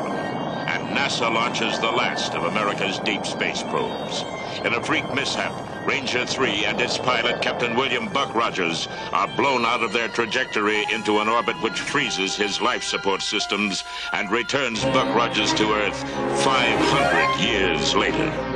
1987, 0.00 0.30
and 0.68 0.96
NASA 0.96 1.32
launches 1.32 1.78
the 1.78 1.90
last 1.90 2.34
of 2.34 2.44
America's 2.44 2.98
deep 3.00 3.24
space 3.24 3.62
probes. 3.62 4.24
In 4.64 4.74
a 4.74 4.82
freak 4.82 5.12
mishap, 5.14 5.52
Ranger 5.86 6.26
3 6.26 6.66
and 6.66 6.80
its 6.80 6.98
pilot, 6.98 7.40
Captain 7.40 7.76
William 7.76 8.08
Buck 8.08 8.34
Rogers, 8.34 8.88
are 9.12 9.28
blown 9.36 9.64
out 9.64 9.82
of 9.82 9.92
their 9.92 10.08
trajectory 10.08 10.84
into 10.92 11.20
an 11.20 11.28
orbit 11.28 11.60
which 11.62 11.80
freezes 11.80 12.36
his 12.36 12.60
life 12.60 12.82
support 12.82 13.22
systems 13.22 13.84
and 14.12 14.30
returns 14.30 14.82
Buck 14.84 15.14
Rogers 15.14 15.54
to 15.54 15.72
Earth 15.72 15.98
500 16.44 17.40
years 17.40 17.94
later. 17.94 18.49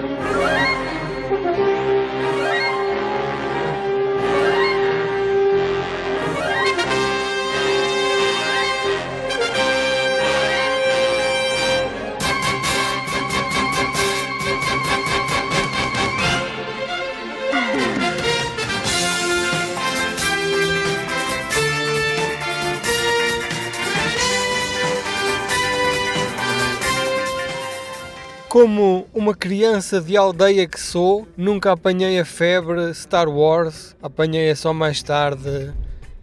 Como 28.55 29.05
uma 29.13 29.35
criança 29.35 30.01
de 30.01 30.17
aldeia 30.17 30.65
que 30.65 30.81
sou, 30.81 31.27
nunca 31.37 31.73
apanhei 31.73 32.21
a 32.21 32.25
febre 32.25 32.95
Star 32.95 33.29
Wars, 33.29 33.97
apanhei-a 34.01 34.55
só 34.55 34.73
mais 34.73 35.03
tarde 35.03 35.73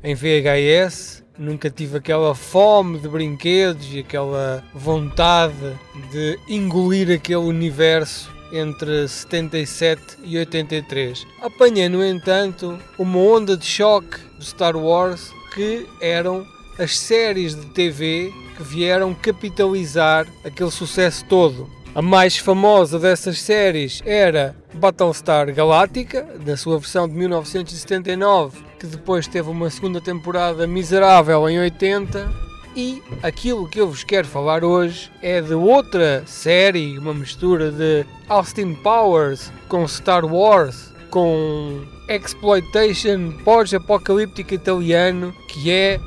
em 0.02 0.16
VHS. 0.16 1.26
Nunca 1.38 1.70
tive 1.70 1.98
aquela 1.98 2.34
fome 2.34 3.00
de 3.00 3.10
brinquedos 3.10 3.86
e 3.94 4.00
aquela 4.00 4.64
vontade 4.74 5.78
de 6.10 6.40
engolir 6.48 7.12
aquele 7.12 7.36
universo 7.36 8.34
entre 8.54 9.10
77 9.10 10.20
e 10.24 10.38
83. 10.38 11.28
Apanhei, 11.42 11.90
no 11.90 12.02
entanto, 12.02 12.80
uma 12.98 13.20
onda 13.20 13.58
de 13.58 13.66
choque 13.66 14.18
de 14.40 14.46
Star 14.46 14.78
Wars 14.78 15.34
que 15.54 15.86
eram 16.00 16.48
as 16.80 16.98
séries 16.98 17.54
de 17.56 17.66
TV 17.72 18.32
que 18.56 18.64
vieram 18.64 19.14
capitalizar 19.14 20.26
aquele 20.46 20.72
sucesso 20.72 21.26
todo. 21.26 21.81
A 21.94 22.02
mais 22.02 22.38
famosa 22.38 22.98
dessas 22.98 23.42
séries 23.42 24.02
era 24.06 24.56
Battlestar 24.74 25.54
Galactica, 25.54 26.26
na 26.46 26.56
sua 26.56 26.80
versão 26.80 27.06
de 27.06 27.14
1979, 27.14 28.60
que 28.80 28.88
depois 28.88 29.28
teve 29.28 29.50
uma 29.50 29.70
segunda 29.70 30.00
temporada 30.00 30.66
miserável 30.66 31.50
em 31.50 31.60
80. 31.60 32.32
E 32.78 33.04
aquilo 33.22 33.68
que 33.68 33.82
eu 33.82 33.90
vos 33.90 34.06
quero 34.06 34.26
falar 34.26 34.64
hoje 34.64 35.12
é 35.22 35.42
de 35.42 35.54
outra 35.54 36.24
série, 36.26 36.98
uma 36.98 37.14
mistura 37.14 37.70
de 37.70 38.06
Austin 38.30 38.74
Powers 38.76 39.52
com 39.68 39.86
Star 39.86 40.24
Wars, 40.24 40.94
com 41.10 41.82
exploitation 42.08 43.34
pós-apocalíptico 43.44 44.54
italiano, 44.54 45.36
que 45.50 45.70
é 45.70 46.00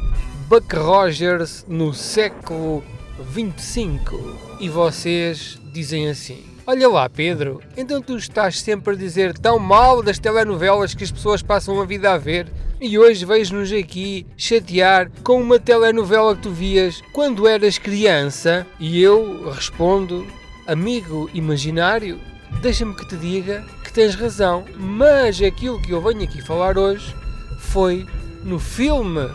Buck 0.48 0.74
Rogers 0.74 1.66
no 1.68 1.92
século 1.92 2.82
25. 3.18 4.53
E 4.64 4.68
vocês 4.70 5.60
dizem 5.74 6.08
assim: 6.08 6.42
Olha 6.66 6.88
lá, 6.88 7.06
Pedro, 7.06 7.60
então 7.76 8.00
tu 8.00 8.16
estás 8.16 8.60
sempre 8.60 8.94
a 8.94 8.96
dizer 8.96 9.36
tão 9.36 9.58
mal 9.58 10.02
das 10.02 10.18
telenovelas 10.18 10.94
que 10.94 11.04
as 11.04 11.12
pessoas 11.12 11.42
passam 11.42 11.78
a 11.82 11.84
vida 11.84 12.10
a 12.10 12.16
ver 12.16 12.50
e 12.80 12.98
hoje 12.98 13.26
vejo-nos 13.26 13.70
aqui 13.70 14.26
chatear 14.38 15.10
com 15.22 15.38
uma 15.38 15.58
telenovela 15.58 16.34
que 16.34 16.44
tu 16.44 16.50
vias 16.50 17.02
quando 17.12 17.46
eras 17.46 17.76
criança? 17.76 18.66
E 18.80 19.02
eu 19.02 19.50
respondo: 19.50 20.26
Amigo 20.66 21.28
imaginário, 21.34 22.18
deixa-me 22.62 22.94
que 22.94 23.06
te 23.06 23.18
diga 23.18 23.62
que 23.84 23.92
tens 23.92 24.14
razão, 24.14 24.64
mas 24.78 25.42
aquilo 25.42 25.78
que 25.82 25.90
eu 25.90 26.00
venho 26.00 26.22
aqui 26.22 26.40
falar 26.40 26.78
hoje 26.78 27.14
foi 27.58 28.06
no 28.42 28.58
filme 28.58 29.28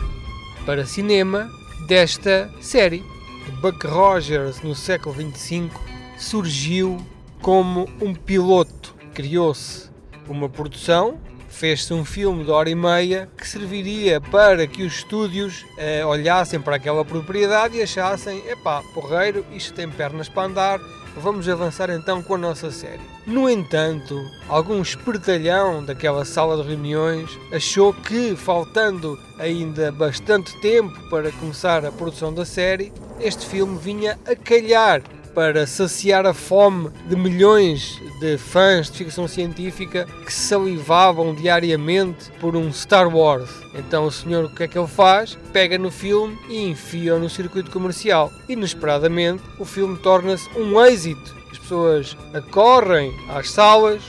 para 0.66 0.88
cinema 0.88 1.52
desta 1.86 2.50
série. 2.60 3.04
Buck 3.50 3.86
Rogers 3.86 4.62
no 4.62 4.76
século 4.76 5.14
25 5.16 5.82
surgiu 6.18 6.98
como 7.42 7.88
um 8.02 8.14
piloto. 8.14 8.96
Criou-se 9.14 9.90
uma 10.28 10.48
produção, 10.48 11.20
fez-se 11.48 11.94
um 11.94 12.06
filme 12.06 12.44
de 12.44 12.52
hora 12.52 12.70
e 12.70 12.76
meia 12.76 13.30
que 13.38 13.48
serviria 13.48 14.22
para 14.22 14.68
que 14.68 14.84
os 14.84 14.98
estúdios 14.98 15.66
eh, 15.78 16.06
olhassem 16.06 16.60
para 16.62 16.76
aquela 16.76 17.04
propriedade 17.04 17.78
e 17.78 17.82
achassem: 17.82 18.42
epá, 18.48 18.82
porreiro, 18.94 19.46
isto 19.52 19.74
tem 19.74 19.90
pernas 19.90 20.30
para 20.30 20.44
andar, 20.44 20.80
vamos 21.18 21.48
avançar 21.48 21.90
então 21.90 22.22
com 22.22 22.36
a 22.36 22.38
nossa 22.38 22.72
série. 22.72 23.02
No 23.26 23.50
entanto, 23.50 24.20
algum 24.48 24.82
espertalhão 24.82 25.84
daquela 25.84 26.26
sala 26.26 26.62
de 26.62 26.70
reuniões 26.70 27.30
achou 27.52 27.94
que, 27.94 28.36
faltando 28.36 29.20
ainda 29.38 29.92
bastante 29.92 30.60
tempo 30.62 30.98
para 31.10 31.32
começar 31.34 31.86
a 31.86 31.92
produção 31.92 32.34
da 32.34 32.46
série, 32.46 32.92
este 33.20 33.46
filme 33.46 33.78
vinha 33.78 34.18
a 34.26 34.36
calhar 34.36 35.02
para 35.34 35.66
saciar 35.68 36.26
a 36.26 36.34
fome 36.34 36.90
de 37.08 37.16
milhões 37.16 38.00
de 38.20 38.38
fãs 38.38 38.90
de 38.92 38.98
ficção 38.98 39.28
científica 39.28 40.06
que 40.26 40.34
salivavam 40.34 41.34
diariamente 41.34 42.32
por 42.40 42.56
um 42.56 42.72
Star 42.72 43.14
Wars. 43.16 43.50
Então 43.74 44.06
o 44.06 44.12
senhor 44.12 44.46
o 44.46 44.50
que 44.50 44.64
é 44.64 44.68
que 44.68 44.78
ele 44.78 44.88
faz? 44.88 45.38
Pega 45.54 45.78
no 45.78 45.92
filme 45.92 46.38
e 46.50 46.70
enfia-o 46.70 47.20
no 47.20 47.30
circuito 47.30 47.72
comercial. 47.72 48.32
Inesperadamente 48.48 49.44
o 49.58 49.66
filme 49.66 49.98
torna-se 49.98 50.50
um 50.58 50.80
êxito. 50.84 51.36
As 51.52 51.58
pessoas 51.58 52.18
acorrem 52.34 53.14
às 53.30 53.50
salas 53.52 54.02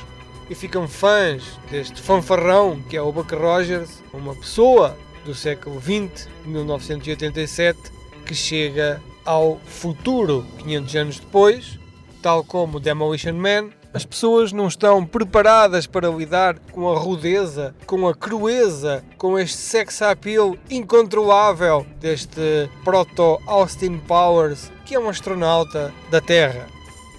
e 0.48 0.54
ficam 0.54 0.88
fãs 0.88 1.58
deste 1.70 2.00
fanfarrão 2.02 2.80
que 2.88 2.96
é 2.96 3.02
o 3.02 3.12
Buck 3.12 3.34
Rogers, 3.34 4.02
uma 4.12 4.34
pessoa 4.34 4.96
do 5.24 5.34
século 5.34 5.80
XX, 5.80 6.28
1987, 6.44 7.78
que 8.24 8.34
chega 8.34 9.00
ao 9.24 9.58
futuro 9.64 10.46
500 10.58 10.96
anos 10.96 11.18
depois, 11.18 11.78
tal 12.22 12.44
como 12.44 12.80
Demolition 12.80 13.34
Man, 13.34 13.70
as 13.92 14.04
pessoas 14.04 14.52
não 14.52 14.68
estão 14.68 15.04
preparadas 15.04 15.86
para 15.86 16.08
lidar 16.08 16.58
com 16.70 16.88
a 16.88 16.98
rudeza, 16.98 17.74
com 17.86 18.06
a 18.06 18.14
crueza, 18.14 19.04
com 19.18 19.36
este 19.38 19.56
sex 19.56 20.00
appeal 20.00 20.56
incontrolável 20.70 21.84
deste 21.98 22.70
proto-Austin 22.84 23.98
Powers, 23.98 24.70
que 24.84 24.94
é 24.94 25.00
um 25.00 25.08
astronauta 25.08 25.92
da 26.08 26.20
Terra. 26.20 26.68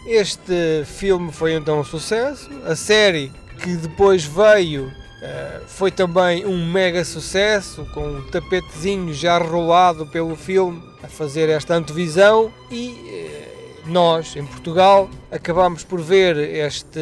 Este 0.06 0.84
filme 0.86 1.32
foi 1.32 1.54
então 1.54 1.82
um 1.82 1.84
sucesso. 1.84 2.50
A 2.66 2.76
série 2.76 3.32
que 3.62 3.76
depois 3.76 4.24
veio 4.24 4.92
Uh, 5.22 5.62
foi 5.68 5.92
também 5.92 6.46
um 6.48 6.66
mega 6.66 7.06
sucesso, 7.06 7.86
com 7.94 8.02
um 8.02 8.22
tapetezinho 8.24 9.14
já 9.14 9.38
rolado 9.38 10.08
pelo 10.08 10.36
filme 10.36 10.82
a 11.04 11.08
fazer 11.08 11.48
esta 11.48 11.76
antevisão 11.76 12.52
e 12.72 12.88
uh, 13.86 13.90
nós, 13.90 14.36
em 14.36 14.46
Portugal, 14.46 15.08
acabamos 15.32 15.84
por 15.84 16.02
ver 16.02 16.38
este 16.38 17.00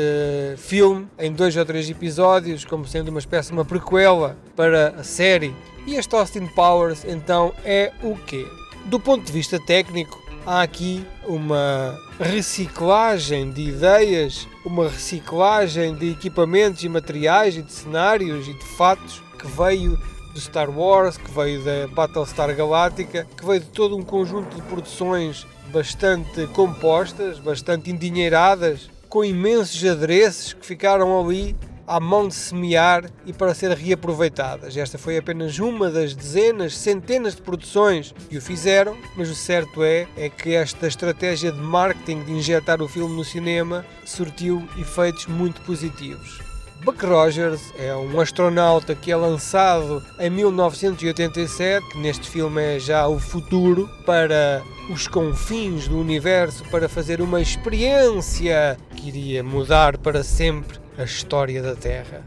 filme 0.57 1.07
em 1.17 1.31
dois 1.31 1.55
ou 1.55 1.65
três 1.65 1.89
episódios, 1.89 2.65
como 2.65 2.85
sendo 2.85 3.07
uma 3.07 3.19
espécie 3.19 3.49
de 3.49 3.53
uma 3.53 3.65
prequela 3.65 4.37
para 4.55 4.89
a 4.97 5.03
série. 5.03 5.55
E 5.87 5.95
este 5.95 6.13
Austin 6.15 6.47
Powers, 6.47 7.05
então, 7.05 7.53
é 7.63 7.91
o 8.03 8.15
quê? 8.15 8.45
Do 8.85 8.99
ponto 8.99 9.25
de 9.25 9.31
vista 9.31 9.59
técnico, 9.65 10.21
há 10.49 10.63
aqui 10.63 11.05
uma 11.27 11.95
reciclagem 12.19 13.51
de 13.51 13.69
ideias, 13.69 14.47
uma 14.65 14.89
reciclagem 14.89 15.93
de 15.93 16.09
equipamentos 16.09 16.83
e 16.83 16.89
materiais 16.89 17.55
e 17.55 17.61
de 17.61 17.71
cenários 17.71 18.47
e 18.47 18.53
de 18.55 18.65
fatos 18.75 19.21
que 19.37 19.45
veio 19.45 19.95
do 20.33 20.41
Star 20.41 20.71
Wars, 20.71 21.17
que 21.17 21.29
veio 21.29 21.63
da 21.63 21.87
Battlestar 21.89 22.55
Galactica, 22.55 23.27
que 23.37 23.45
veio 23.45 23.59
de 23.59 23.67
todo 23.67 23.95
um 23.95 24.01
conjunto 24.01 24.55
de 24.55 24.61
produções 24.63 25.45
bastante 25.71 26.47
compostas, 26.47 27.37
bastante 27.37 27.91
endinheiradas, 27.91 28.89
com 29.07 29.23
imensos 29.23 29.85
adereços 29.85 30.53
que 30.53 30.65
ficaram 30.65 31.23
ali 31.23 31.55
à 31.89 31.99
mão 31.99 32.27
de 32.27 32.35
semear 32.35 33.09
e 33.25 33.33
para 33.33 33.55
ser 33.55 33.71
reaproveitadas. 33.71 34.77
Esta 34.77 34.99
foi 34.99 35.17
apenas 35.17 35.57
uma 35.57 35.89
das 35.89 36.13
dezenas, 36.13 36.77
centenas 36.77 37.35
de 37.35 37.41
produções 37.41 38.13
que 38.29 38.37
o 38.37 38.41
fizeram, 38.41 38.95
mas 39.17 39.27
o 39.27 39.35
certo 39.35 39.83
é, 39.83 40.07
é 40.15 40.29
que 40.29 40.53
esta 40.53 40.85
estratégia 40.85 41.51
de 41.51 41.59
marketing 41.59 42.23
de 42.23 42.31
injetar 42.31 42.79
o 42.79 42.87
filme 42.87 43.15
no 43.15 43.23
cinema 43.23 43.83
surtiu 44.05 44.69
efeitos 44.77 45.25
muito 45.25 45.61
positivos. 45.61 46.48
Buck 46.81 47.05
Rogers 47.05 47.73
é 47.77 47.93
um 47.93 48.21
astronauta 48.21 48.95
que 48.95 49.11
é 49.11 49.15
lançado 49.15 50.01
em 50.17 50.29
1987, 50.29 51.85
que 51.89 51.97
neste 51.97 52.29
filme 52.29 52.61
é 52.61 52.79
já 52.79 53.05
o 53.05 53.19
futuro, 53.19 53.89
para 54.05 54.63
os 54.89 55.05
confins 55.05 55.89
do 55.89 55.99
universo, 55.99 56.63
para 56.71 56.87
fazer 56.87 57.19
uma 57.19 57.41
experiência 57.41 58.77
que 58.95 59.09
iria 59.09 59.43
mudar 59.43 59.97
para 59.97 60.23
sempre 60.23 60.79
a 60.97 61.03
história 61.03 61.61
da 61.61 61.75
Terra. 61.75 62.23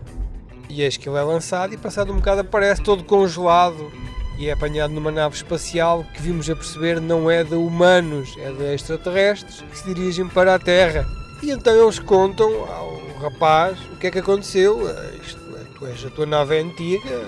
E 0.69 0.83
eis 0.83 0.99
que 0.99 1.09
ele 1.09 1.19
é 1.19 1.23
lançado 1.23 1.73
e 1.73 1.79
passado 1.79 2.13
um 2.13 2.17
bocado 2.17 2.43
aparece 2.43 2.83
todo 2.83 3.05
congelado 3.05 3.91
e 4.39 4.51
é 4.51 4.53
apanhado 4.53 4.93
numa 4.93 5.11
nave 5.11 5.35
espacial 5.35 6.05
que 6.13 6.21
vimos 6.21 6.49
a 6.51 6.55
perceber 6.55 7.01
não 7.01 7.31
é 7.31 7.43
de 7.43 7.55
humanos, 7.55 8.37
é 8.39 8.51
de 8.53 8.75
extraterrestres 8.75 9.63
que 9.63 9.79
se 9.79 9.95
dirigem 9.95 10.29
para 10.29 10.55
a 10.55 10.59
Terra. 10.59 11.07
E 11.43 11.51
então 11.51 11.75
eles 11.75 11.99
contam 11.99 12.49
ao 12.71 12.92
rapaz 13.23 13.79
o 13.93 13.97
que 13.97 14.09
é 14.09 14.11
que 14.11 14.19
aconteceu. 14.19 14.89
Eh, 14.89 15.17
isto, 15.23 15.39
é, 15.57 15.79
tu 15.79 15.87
és 15.87 16.05
a 16.05 16.11
tua 16.11 16.27
nave 16.27 16.59
antiga, 16.59 17.27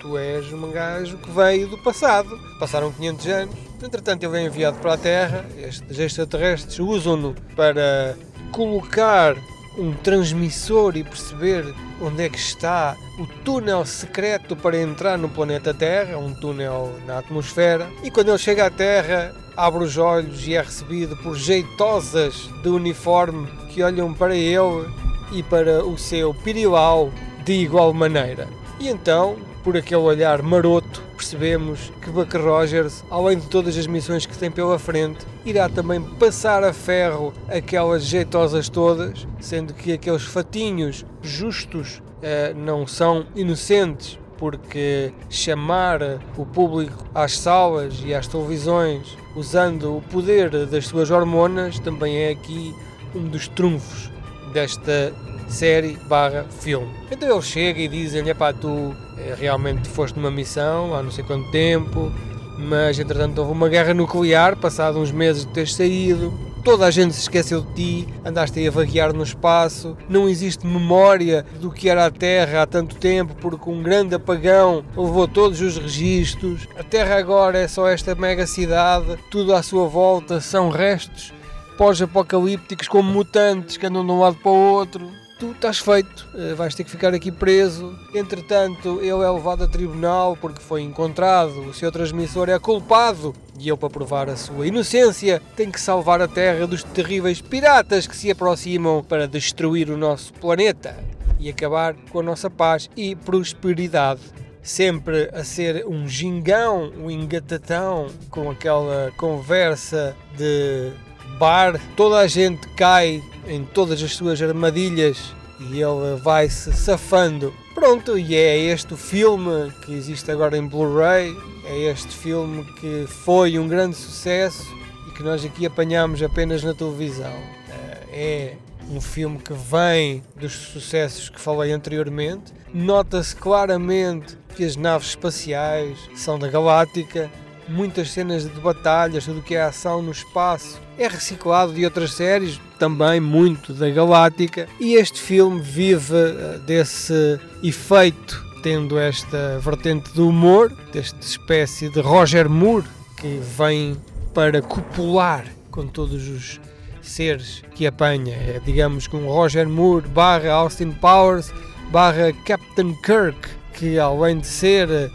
tu 0.00 0.18
és 0.18 0.52
um 0.52 0.70
gajo 0.70 1.16
que 1.18 1.30
veio 1.30 1.68
do 1.68 1.78
passado. 1.78 2.38
Passaram 2.58 2.92
500 2.92 3.26
anos. 3.28 3.54
Entretanto, 3.82 4.24
ele 4.24 4.38
é 4.38 4.42
enviado 4.42 4.78
para 4.78 4.94
a 4.94 4.98
Terra. 4.98 5.46
Estes 5.56 5.98
extraterrestres 5.98 6.78
usam-no 6.80 7.34
para 7.54 8.16
colocar 8.50 9.36
um 9.78 9.92
transmissor 9.92 10.96
e 10.96 11.04
perceber 11.04 11.64
onde 12.00 12.24
é 12.24 12.28
que 12.28 12.38
está 12.38 12.96
o 13.18 13.26
túnel 13.44 13.84
secreto 13.84 14.56
para 14.56 14.76
entrar 14.76 15.16
no 15.16 15.28
planeta 15.28 15.72
Terra, 15.72 16.18
um 16.18 16.34
túnel 16.34 16.98
na 17.06 17.18
atmosfera. 17.18 17.88
E 18.02 18.10
quando 18.10 18.28
ele 18.28 18.38
chega 18.38 18.66
à 18.66 18.70
Terra, 18.70 19.32
abre 19.56 19.84
os 19.84 19.96
olhos 19.96 20.46
e 20.46 20.54
é 20.54 20.62
recebido 20.62 21.16
por 21.16 21.36
jeitosas 21.36 22.48
de 22.62 22.68
uniforme 22.68 23.46
que 23.68 23.82
olham 23.82 24.12
para 24.12 24.34
ele 24.34 24.88
e 25.32 25.42
para 25.42 25.84
o 25.84 25.96
seu 25.98 26.32
pirilau 26.32 27.10
de 27.44 27.52
igual 27.52 27.92
maneira. 27.92 28.48
E 28.80 28.88
então, 28.88 29.36
por 29.64 29.76
aquele 29.76 30.00
olhar 30.00 30.42
maroto, 30.42 31.02
percebemos 31.16 31.92
que 32.00 32.10
Buck 32.10 32.36
Rogers, 32.36 33.04
além 33.10 33.38
de 33.38 33.46
todas 33.48 33.76
as 33.76 33.86
missões 33.86 34.24
que 34.24 34.38
tem 34.38 34.50
pela 34.50 34.78
frente, 34.78 35.26
irá 35.44 35.68
também 35.68 36.00
passar 36.00 36.62
a 36.62 36.72
ferro 36.72 37.32
aquelas 37.48 38.04
jeitosas 38.04 38.68
todas, 38.68 39.26
sendo 39.40 39.74
que 39.74 39.92
aqueles 39.92 40.22
fatinhos 40.22 41.04
justos 41.20 42.00
eh, 42.22 42.54
não 42.56 42.86
são 42.86 43.26
inocentes, 43.34 44.18
porque 44.36 45.12
chamar 45.28 46.00
o 46.36 46.46
público 46.46 47.04
às 47.12 47.36
salas 47.36 48.00
e 48.04 48.14
às 48.14 48.28
televisões 48.28 49.18
usando 49.34 49.96
o 49.96 50.02
poder 50.02 50.66
das 50.66 50.86
suas 50.86 51.10
hormonas 51.10 51.78
também 51.80 52.16
é 52.16 52.30
aqui 52.30 52.74
um 53.14 53.24
dos 53.24 53.48
trunfos 53.48 54.10
desta 54.58 55.12
série 55.48 55.96
barra 56.08 56.44
filme. 56.60 56.88
Então 57.10 57.30
ele 57.30 57.42
chega 57.42 57.80
e 57.80 57.86
diz-lhe, 57.86 58.34
pá, 58.34 58.52
tu 58.52 58.92
eh, 59.16 59.34
realmente 59.38 59.88
foste 59.88 60.16
numa 60.16 60.32
missão 60.32 60.94
há 60.94 61.02
não 61.02 61.12
sei 61.12 61.22
quanto 61.22 61.48
tempo, 61.52 62.12
mas 62.58 62.98
entretanto 62.98 63.38
houve 63.38 63.52
uma 63.52 63.68
guerra 63.68 63.94
nuclear, 63.94 64.56
passado 64.56 64.98
uns 64.98 65.12
meses 65.12 65.46
de 65.46 65.52
teres 65.52 65.74
saído, 65.74 66.34
toda 66.64 66.86
a 66.86 66.90
gente 66.90 67.14
se 67.14 67.20
esqueceu 67.20 67.60
de 67.60 67.72
ti, 67.72 68.08
andaste 68.24 68.58
aí 68.58 68.66
a 68.66 68.70
vaguear 68.72 69.14
no 69.14 69.22
espaço, 69.22 69.96
não 70.08 70.28
existe 70.28 70.66
memória 70.66 71.46
do 71.60 71.70
que 71.70 71.88
era 71.88 72.04
a 72.04 72.10
Terra 72.10 72.62
há 72.62 72.66
tanto 72.66 72.96
tempo, 72.96 73.34
porque 73.40 73.70
um 73.70 73.80
grande 73.80 74.16
apagão 74.16 74.84
levou 74.96 75.28
todos 75.28 75.60
os 75.60 75.78
registros, 75.78 76.66
a 76.76 76.82
Terra 76.82 77.16
agora 77.16 77.58
é 77.58 77.68
só 77.68 77.88
esta 77.88 78.12
mega 78.16 78.44
cidade, 78.44 79.16
tudo 79.30 79.54
à 79.54 79.62
sua 79.62 79.86
volta 79.86 80.40
são 80.40 80.68
restos 80.68 81.37
pós-apocalípticos 81.78 82.88
como 82.88 83.10
mutantes 83.10 83.78
que 83.78 83.86
andam 83.86 84.04
de 84.04 84.12
um 84.12 84.20
lado 84.20 84.36
para 84.36 84.50
o 84.50 84.72
outro 84.72 85.10
tu 85.38 85.52
estás 85.52 85.78
feito, 85.78 86.26
eh, 86.34 86.52
vais 86.54 86.74
ter 86.74 86.82
que 86.82 86.90
ficar 86.90 87.14
aqui 87.14 87.30
preso. 87.30 87.96
Entretanto, 88.12 88.98
ele 89.00 89.22
é 89.22 89.30
levado 89.30 89.62
a 89.62 89.68
tribunal 89.68 90.36
porque 90.36 90.60
foi 90.60 90.82
encontrado, 90.82 91.60
o 91.60 91.72
seu 91.72 91.92
transmissor 91.92 92.48
é 92.48 92.58
culpado. 92.58 93.32
E 93.58 93.68
ele, 93.68 93.76
para 93.76 93.88
provar 93.88 94.28
a 94.28 94.36
sua 94.36 94.66
inocência, 94.66 95.40
tem 95.56 95.70
que 95.70 95.80
salvar 95.80 96.20
a 96.20 96.28
Terra 96.28 96.66
dos 96.66 96.82
terríveis 96.82 97.40
piratas 97.40 98.06
que 98.06 98.16
se 98.16 98.30
aproximam 98.30 99.02
para 99.02 99.28
destruir 99.28 99.90
o 99.90 99.96
nosso 99.96 100.32
planeta 100.34 100.96
e 101.38 101.48
acabar 101.48 101.94
com 102.10 102.20
a 102.20 102.22
nossa 102.22 102.50
paz 102.50 102.90
e 102.96 103.14
prosperidade. 103.14 104.20
Sempre 104.60 105.30
a 105.32 105.44
ser 105.44 105.86
um 105.86 106.06
gingão, 106.06 106.92
um 106.98 107.10
engatatão, 107.10 108.08
com 108.28 108.50
aquela 108.50 109.12
conversa 109.16 110.16
de 110.36 110.92
bar, 111.38 111.80
toda 111.96 112.18
a 112.18 112.26
gente 112.26 112.66
cai 112.68 113.22
em 113.46 113.64
todas 113.64 114.02
as 114.02 114.14
suas 114.14 114.40
armadilhas 114.40 115.34
e 115.60 115.80
ele 115.80 116.16
vai 116.22 116.48
se 116.48 116.72
safando. 116.72 117.52
Pronto, 117.74 118.18
e 118.18 118.34
é 118.34 118.56
este 118.56 118.94
o 118.94 118.96
filme 118.96 119.72
que 119.84 119.92
existe 119.92 120.30
agora 120.30 120.56
em 120.56 120.66
Blu-ray, 120.66 121.36
é 121.64 121.90
este 121.90 122.08
filme 122.08 122.64
que 122.80 123.06
foi 123.06 123.58
um 123.58 123.68
grande 123.68 123.96
sucesso 123.96 124.66
e 125.08 125.10
que 125.12 125.22
nós 125.22 125.44
aqui 125.44 125.66
apanhamos 125.66 126.22
apenas 126.22 126.62
na 126.62 126.74
televisão. 126.74 127.32
Eh, 127.70 128.06
é 128.12 128.54
um 128.90 129.00
filme 129.00 129.38
que 129.38 129.52
vem 129.52 130.22
dos 130.36 130.52
sucessos 130.52 131.28
que 131.28 131.40
falei 131.40 131.72
anteriormente. 131.72 132.52
Nota-se 132.72 133.36
claramente 133.36 134.36
que 134.56 134.64
as 134.64 134.76
naves 134.76 135.08
espaciais 135.08 135.98
são 136.16 136.38
da 136.38 136.48
Galáctica, 136.48 137.30
muitas 137.68 138.10
cenas 138.10 138.44
de 138.44 138.60
batalhas, 138.60 139.24
tudo 139.24 139.40
o 139.40 139.42
que 139.42 139.54
é 139.54 139.62
ação 139.62 140.02
no 140.02 140.12
espaço 140.12 140.80
é 140.98 141.06
reciclado 141.06 141.72
de 141.72 141.84
outras 141.84 142.12
séries, 142.12 142.60
também 142.78 143.20
muito 143.20 143.72
da 143.72 143.88
Galáctica, 143.88 144.68
e 144.80 144.94
este 144.94 145.20
filme 145.20 145.60
vive 145.60 146.14
eh, 146.16 146.58
desse 146.66 147.38
efeito, 147.62 148.44
tendo 148.64 148.98
esta 148.98 149.60
vertente 149.60 150.12
do 150.12 150.28
humor, 150.28 150.72
desta 150.92 151.20
espécie 151.20 151.88
de 151.88 152.00
Roger 152.00 152.50
Moore 152.50 152.84
que 153.16 153.40
vem 153.56 153.96
para 154.34 154.60
copular 154.60 155.44
com 155.70 155.86
todos 155.86 156.28
os 156.28 156.60
seres 157.00 157.62
que 157.74 157.86
apanha. 157.86 158.34
É, 158.34 158.60
digamos 158.64 159.08
um 159.12 159.26
Roger 159.26 159.68
Moore 159.68 160.08
barra 160.08 160.52
Austin 160.52 160.92
Powers 160.92 161.52
barra 161.90 162.32
Captain 162.44 162.94
Kirk, 163.02 163.48
que 163.74 163.98
além 163.98 164.38
de 164.38 164.46
ser 164.46 164.88
uh, 164.88 165.10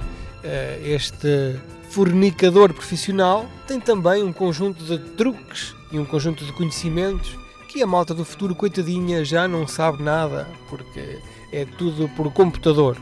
este 0.83 1.59
fornicador 1.89 2.73
profissional, 2.73 3.45
tem 3.67 3.79
também 3.79 4.23
um 4.23 4.33
conjunto 4.33 4.83
de 4.83 4.97
truques 5.11 5.75
e 5.91 5.99
um 5.99 6.05
conjunto 6.05 6.43
de 6.43 6.51
conhecimentos 6.51 7.37
que 7.73 7.81
a 7.81 7.87
malta 7.87 8.13
do 8.13 8.23
futuro, 8.23 8.53
coitadinha, 8.53 9.25
já 9.25 9.47
não 9.47 9.67
sabe 9.67 10.03
nada, 10.03 10.47
porque 10.69 11.17
é 11.51 11.65
tudo 11.65 12.07
por 12.09 12.31
computador. 12.31 12.97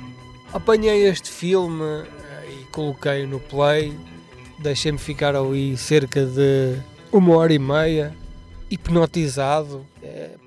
Apanhei 0.53 1.07
este 1.07 1.29
filme 1.29 1.83
eh, 1.83 2.49
e 2.49 2.65
coloquei 2.71 3.25
no 3.25 3.39
play, 3.39 3.93
deixei-me 4.59 4.97
ficar 4.97 5.35
ali 5.35 5.75
cerca 5.75 6.25
de 6.25 6.77
uma 7.11 7.35
hora 7.35 7.53
e 7.53 7.59
meia, 7.59 8.15
hipnotizado, 8.69 9.85
eh, 9.85 9.90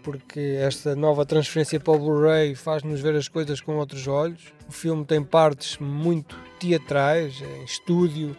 porque 0.05 0.59
esta 0.61 0.95
nova 0.95 1.25
transferência 1.25 1.81
para 1.81 1.95
o 1.95 1.99
Blu-ray 1.99 2.55
faz-nos 2.55 3.01
ver 3.01 3.17
as 3.17 3.27
coisas 3.27 3.61
com 3.61 3.77
outros 3.77 4.07
olhos. 4.07 4.53
O 4.69 4.73
filme 4.73 5.05
tem 5.05 5.23
partes 5.23 5.79
muito 5.79 6.37
teatrais, 6.61 7.41
em 7.41 7.65
estúdio, 7.65 8.37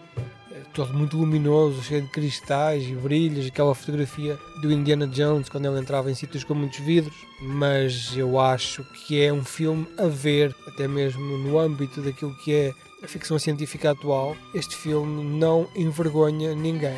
é 0.51 0.59
todo 0.73 0.93
muito 0.93 1.17
luminoso, 1.17 1.81
cheio 1.81 2.03
de 2.03 2.09
cristais 2.09 2.83
e 2.83 2.93
brilhos, 2.93 3.47
aquela 3.47 3.73
fotografia 3.73 4.37
do 4.61 4.71
Indiana 4.71 5.07
Jones 5.07 5.49
quando 5.49 5.65
ele 5.65 5.79
entrava 5.79 6.09
em 6.09 6.15
sítios 6.15 6.43
com 6.43 6.53
muitos 6.53 6.79
vidros, 6.79 7.15
mas 7.41 8.15
eu 8.15 8.39
acho 8.39 8.83
que 8.83 9.21
é 9.21 9.33
um 9.33 9.43
filme 9.43 9.87
a 9.97 10.05
ver, 10.05 10.55
até 10.67 10.87
mesmo 10.87 11.37
no 11.39 11.59
âmbito 11.59 12.01
daquilo 12.01 12.35
que 12.35 12.53
é 12.53 12.73
a 13.03 13.07
ficção 13.07 13.37
científica 13.39 13.91
atual, 13.91 14.37
este 14.53 14.75
filme 14.75 15.23
não 15.23 15.67
envergonha 15.75 16.55
ninguém. 16.55 16.97